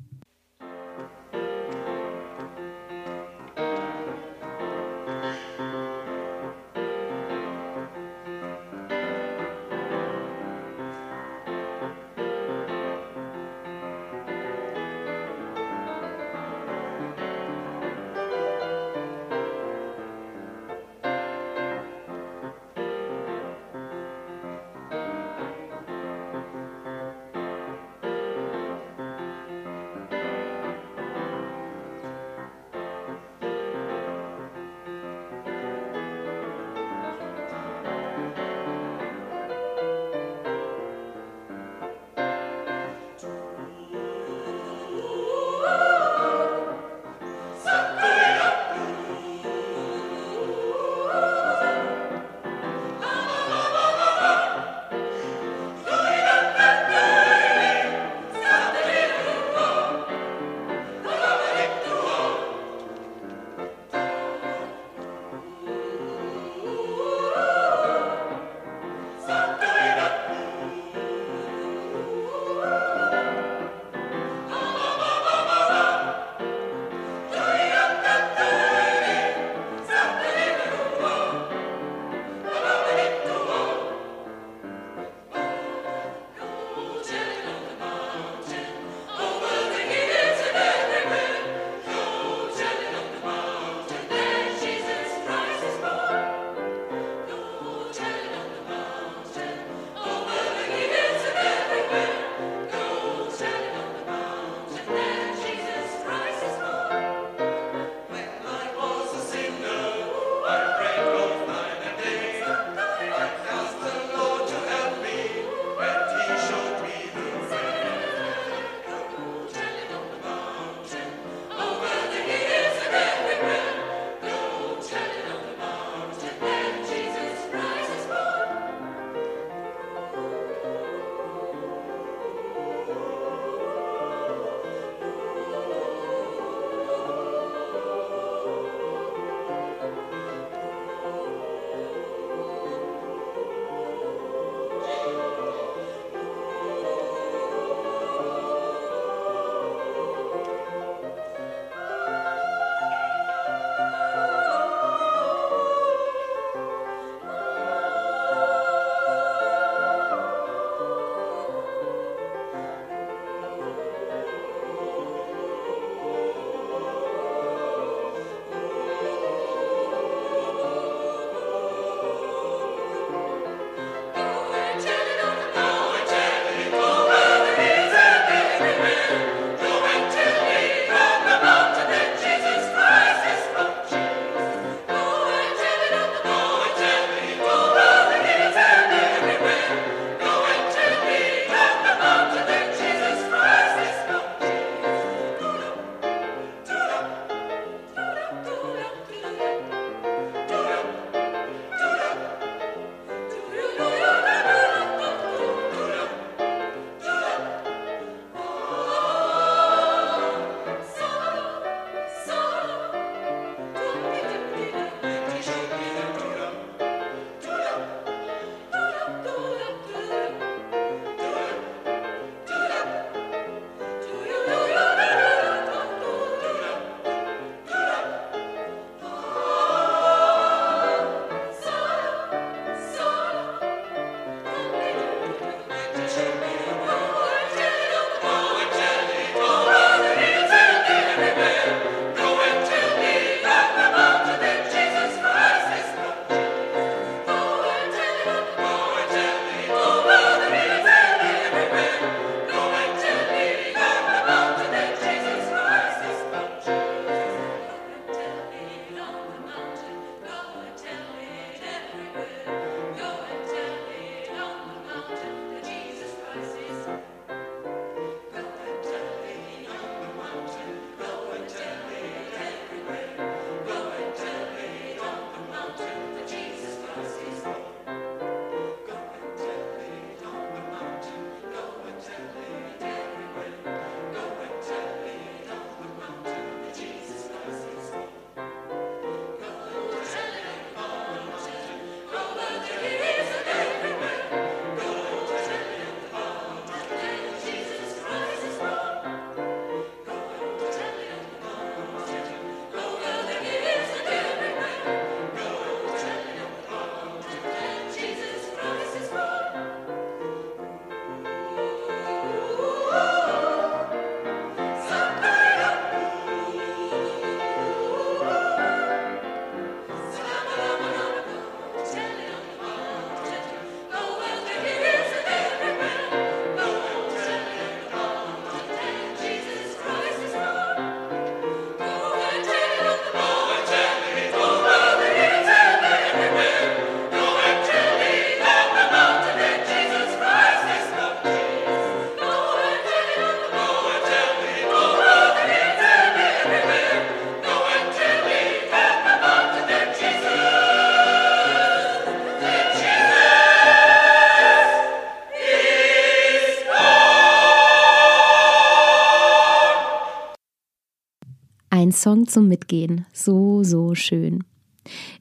Ein 361.92 361.96
Song 361.96 362.26
zum 362.26 362.48
Mitgehen. 362.48 363.06
So, 363.12 363.66
so 363.66 363.96
schön. 363.96 364.46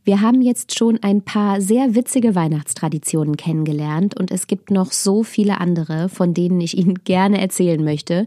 Wir 0.05 0.21
haben 0.21 0.41
jetzt 0.41 0.79
schon 0.79 1.01
ein 1.03 1.23
paar 1.23 1.61
sehr 1.61 1.97
witzige 1.97 2.37
Weihnachtstraditionen 2.37 3.37
kennengelernt 3.37 4.17
und 4.17 4.31
es 4.31 4.47
gibt 4.47 4.71
noch 4.71 4.93
so 4.93 5.25
viele 5.25 5.61
andere, 5.61 6.09
von 6.09 6.33
denen 6.33 6.61
ich 6.61 6.79
Ihnen 6.79 6.95
gerne 7.05 7.41
erzählen 7.41 7.83
möchte. 7.83 8.25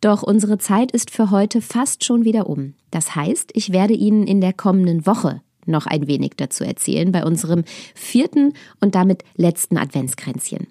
Doch 0.00 0.24
unsere 0.24 0.58
Zeit 0.58 0.90
ist 0.90 1.12
für 1.12 1.30
heute 1.30 1.60
fast 1.60 2.02
schon 2.02 2.24
wieder 2.24 2.48
um. 2.48 2.74
Das 2.90 3.14
heißt, 3.14 3.52
ich 3.54 3.72
werde 3.72 3.94
Ihnen 3.94 4.26
in 4.26 4.40
der 4.40 4.54
kommenden 4.54 5.06
Woche 5.06 5.40
noch 5.64 5.86
ein 5.86 6.08
wenig 6.08 6.32
dazu 6.36 6.64
erzählen 6.64 7.12
bei 7.12 7.24
unserem 7.24 7.62
vierten 7.94 8.54
und 8.80 8.96
damit 8.96 9.22
letzten 9.36 9.78
Adventskränzchen. 9.78 10.66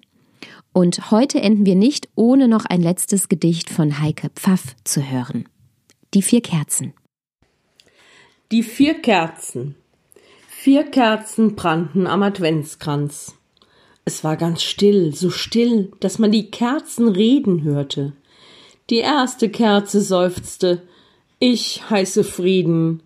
Und 0.74 1.10
heute 1.10 1.40
enden 1.40 1.64
wir 1.64 1.74
nicht, 1.74 2.10
ohne 2.16 2.48
noch 2.48 2.66
ein 2.66 2.82
letztes 2.82 3.30
Gedicht 3.30 3.70
von 3.70 4.02
Heike 4.02 4.28
Pfaff 4.34 4.76
zu 4.84 5.10
hören. 5.10 5.48
Die 6.12 6.20
vier 6.20 6.42
Kerzen. 6.42 6.92
Die 8.54 8.62
vier 8.62 8.94
Kerzen. 8.94 9.74
Vier 10.46 10.84
Kerzen 10.84 11.56
brannten 11.56 12.06
am 12.06 12.22
Adventskranz. 12.22 13.34
Es 14.04 14.22
war 14.22 14.36
ganz 14.36 14.62
still, 14.62 15.12
so 15.12 15.28
still, 15.28 15.90
dass 15.98 16.20
man 16.20 16.30
die 16.30 16.52
Kerzen 16.52 17.08
reden 17.08 17.64
hörte. 17.64 18.12
Die 18.90 18.98
erste 18.98 19.48
Kerze 19.48 20.00
seufzte 20.00 20.82
Ich 21.40 21.90
heiße 21.90 22.22
Frieden. 22.22 23.02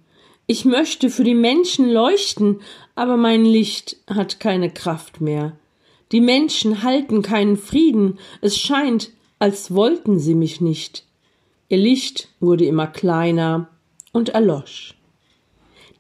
Ich 0.47 0.67
möchte 0.67 1.09
für 1.09 1.25
die 1.25 1.33
Menschen 1.33 1.89
leuchten, 1.91 2.61
aber 2.95 3.17
mein 3.17 3.47
Licht 3.47 3.97
hat 4.07 4.41
keine 4.41 4.69
Kraft 4.69 5.23
mehr. 5.23 5.57
Die 6.13 6.21
Menschen 6.21 6.83
halten 6.83 7.23
keinen 7.23 7.57
Frieden, 7.57 8.19
es 8.43 8.59
scheint, 8.59 9.13
als 9.39 9.73
wollten 9.73 10.19
sie 10.19 10.35
mich 10.35 10.61
nicht. 10.61 11.07
Ihr 11.71 11.79
Licht 11.79 12.29
wurde 12.39 12.67
immer 12.67 12.87
kleiner 12.87 13.71
und 14.13 14.29
erlosch. 14.29 14.98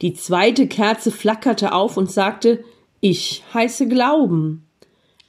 Die 0.00 0.14
zweite 0.14 0.68
Kerze 0.68 1.10
flackerte 1.10 1.72
auf 1.72 1.96
und 1.96 2.10
sagte 2.10 2.64
Ich 3.00 3.42
heiße 3.52 3.88
Glauben. 3.88 4.66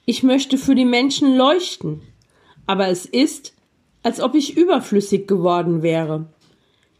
Ich 0.04 0.22
möchte 0.22 0.58
für 0.58 0.74
die 0.74 0.84
Menschen 0.84 1.36
leuchten, 1.36 2.02
aber 2.66 2.88
es 2.88 3.06
ist, 3.06 3.54
als 4.02 4.20
ob 4.20 4.34
ich 4.34 4.56
überflüssig 4.56 5.26
geworden 5.26 5.82
wäre. 5.82 6.26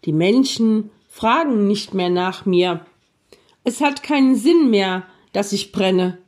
Die 0.04 0.12
Menschen 0.12 0.90
fragen 1.08 1.66
nicht 1.66 1.94
mehr 1.94 2.10
nach 2.10 2.46
mir. 2.46 2.84
Es 3.64 3.80
hat 3.80 4.02
keinen 4.02 4.36
Sinn 4.36 4.70
mehr, 4.70 5.04
dass 5.32 5.52
ich 5.52 5.72
brenne. 5.72 6.18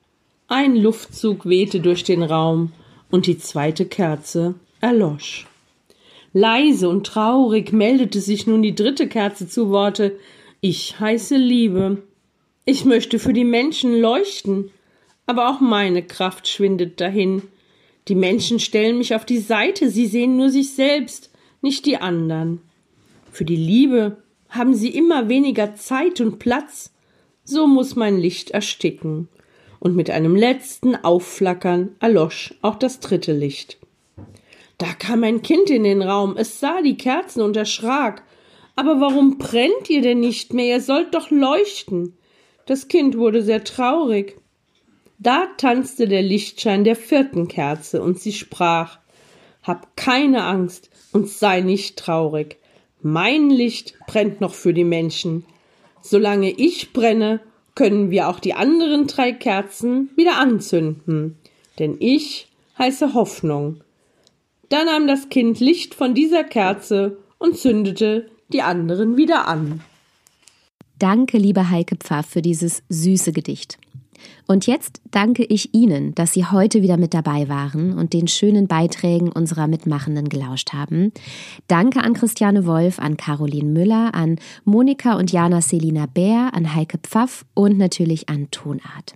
Ein 0.48 0.76
Luftzug 0.76 1.46
wehte 1.46 1.80
durch 1.80 2.04
den 2.04 2.22
Raum, 2.22 2.72
und 3.10 3.26
die 3.26 3.38
zweite 3.38 3.84
Kerze 3.84 4.54
erlosch. 4.80 5.46
Leise 6.32 6.88
und 6.88 7.06
traurig 7.06 7.72
meldete 7.72 8.20
sich 8.20 8.46
nun 8.46 8.62
die 8.62 8.74
dritte 8.74 9.06
Kerze 9.06 9.48
zu 9.48 9.70
Worte 9.70 10.18
ich 10.64 11.00
heiße 11.00 11.36
Liebe. 11.36 12.04
Ich 12.64 12.84
möchte 12.84 13.18
für 13.18 13.32
die 13.32 13.44
Menschen 13.44 14.00
leuchten, 14.00 14.70
aber 15.26 15.50
auch 15.50 15.60
meine 15.60 16.04
Kraft 16.04 16.46
schwindet 16.46 17.00
dahin. 17.00 17.42
Die 18.06 18.14
Menschen 18.14 18.60
stellen 18.60 18.96
mich 18.96 19.12
auf 19.16 19.24
die 19.24 19.40
Seite, 19.40 19.90
sie 19.90 20.06
sehen 20.06 20.36
nur 20.36 20.50
sich 20.50 20.72
selbst, 20.74 21.30
nicht 21.62 21.84
die 21.84 21.96
anderen. 21.96 22.60
Für 23.32 23.44
die 23.44 23.56
Liebe 23.56 24.18
haben 24.50 24.72
sie 24.74 24.90
immer 24.90 25.28
weniger 25.28 25.74
Zeit 25.74 26.20
und 26.20 26.38
Platz, 26.38 26.94
so 27.42 27.66
muss 27.66 27.96
mein 27.96 28.18
Licht 28.18 28.52
ersticken. 28.52 29.28
Und 29.80 29.96
mit 29.96 30.10
einem 30.10 30.36
letzten 30.36 30.94
Aufflackern 30.94 31.96
erlosch 31.98 32.54
auch 32.62 32.76
das 32.76 33.00
dritte 33.00 33.32
Licht. 33.32 33.78
Da 34.78 34.92
kam 34.92 35.24
ein 35.24 35.42
Kind 35.42 35.70
in 35.70 35.82
den 35.82 36.02
Raum, 36.02 36.36
es 36.36 36.60
sah 36.60 36.82
die 36.82 36.96
Kerzen 36.96 37.42
und 37.42 37.56
erschrak, 37.56 38.22
aber 38.76 39.00
warum 39.00 39.38
brennt 39.38 39.88
ihr 39.88 40.02
denn 40.02 40.20
nicht 40.20 40.54
mehr? 40.54 40.76
Ihr 40.76 40.80
sollt 40.80 41.14
doch 41.14 41.30
leuchten. 41.30 42.16
Das 42.66 42.88
Kind 42.88 43.16
wurde 43.16 43.42
sehr 43.42 43.64
traurig. 43.64 44.36
Da 45.18 45.46
tanzte 45.56 46.08
der 46.08 46.22
Lichtschein 46.22 46.84
der 46.84 46.96
vierten 46.96 47.48
Kerze, 47.48 48.02
und 48.02 48.18
sie 48.18 48.32
sprach 48.32 48.98
Hab 49.62 49.96
keine 49.96 50.44
Angst 50.44 50.90
und 51.12 51.28
sei 51.28 51.60
nicht 51.60 51.96
traurig. 51.96 52.56
Mein 53.02 53.50
Licht 53.50 53.94
brennt 54.06 54.40
noch 54.40 54.54
für 54.54 54.72
die 54.72 54.84
Menschen. 54.84 55.44
Solange 56.00 56.50
ich 56.50 56.92
brenne, 56.92 57.40
können 57.74 58.10
wir 58.10 58.28
auch 58.28 58.40
die 58.40 58.54
anderen 58.54 59.06
drei 59.06 59.32
Kerzen 59.32 60.10
wieder 60.16 60.38
anzünden. 60.38 61.38
Denn 61.78 61.96
ich 62.00 62.48
heiße 62.78 63.14
Hoffnung. 63.14 63.82
Da 64.68 64.84
nahm 64.84 65.06
das 65.06 65.28
Kind 65.28 65.60
Licht 65.60 65.94
von 65.94 66.14
dieser 66.14 66.44
Kerze 66.44 67.18
und 67.38 67.58
zündete 67.58 68.30
die 68.52 68.62
anderen 68.62 69.16
wieder 69.16 69.48
an. 69.48 69.80
Danke, 70.98 71.38
liebe 71.38 71.70
Heike 71.70 71.96
Pfaff, 71.96 72.26
für 72.26 72.42
dieses 72.42 72.82
süße 72.88 73.32
Gedicht. 73.32 73.78
Und 74.46 74.66
jetzt 74.66 75.00
danke 75.10 75.44
ich 75.44 75.74
Ihnen, 75.74 76.14
dass 76.14 76.32
Sie 76.32 76.44
heute 76.44 76.82
wieder 76.82 76.96
mit 76.96 77.14
dabei 77.14 77.48
waren 77.48 77.98
und 77.98 78.12
den 78.12 78.28
schönen 78.28 78.66
Beiträgen 78.68 79.30
unserer 79.32 79.66
Mitmachenden 79.66 80.28
gelauscht 80.28 80.72
haben. 80.72 81.12
Danke 81.68 82.02
an 82.02 82.12
Christiane 82.12 82.66
Wolf, 82.66 82.98
an 82.98 83.16
Caroline 83.16 83.70
Müller, 83.70 84.14
an 84.14 84.36
Monika 84.64 85.14
und 85.14 85.32
Jana 85.32 85.60
Selina 85.60 86.06
Bär, 86.06 86.50
an 86.54 86.74
Heike 86.74 86.98
Pfaff 86.98 87.44
und 87.54 87.78
natürlich 87.78 88.28
an 88.28 88.48
Tonart. 88.50 89.14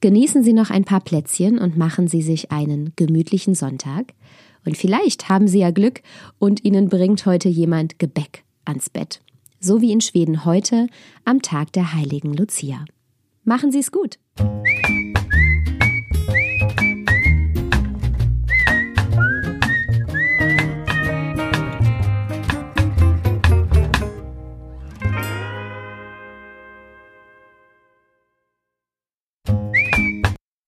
Genießen 0.00 0.42
Sie 0.42 0.52
noch 0.52 0.70
ein 0.70 0.84
paar 0.84 1.00
Plätzchen 1.00 1.58
und 1.58 1.76
machen 1.76 2.08
Sie 2.08 2.22
sich 2.22 2.50
einen 2.50 2.92
gemütlichen 2.96 3.54
Sonntag. 3.54 4.14
Und 4.64 4.76
vielleicht 4.76 5.28
haben 5.28 5.48
Sie 5.48 5.60
ja 5.60 5.70
Glück 5.70 6.02
und 6.38 6.64
Ihnen 6.64 6.88
bringt 6.88 7.26
heute 7.26 7.48
jemand 7.48 7.98
Gebäck 7.98 8.44
ans 8.64 8.90
Bett. 8.90 9.20
So 9.60 9.80
wie 9.80 9.92
in 9.92 10.00
Schweden 10.00 10.44
heute 10.44 10.88
am 11.24 11.42
Tag 11.42 11.72
der 11.72 11.94
heiligen 11.94 12.34
Lucia. 12.34 12.84
Machen 13.44 13.72
Sie 13.72 13.80
es 13.80 13.92
gut. 13.92 14.18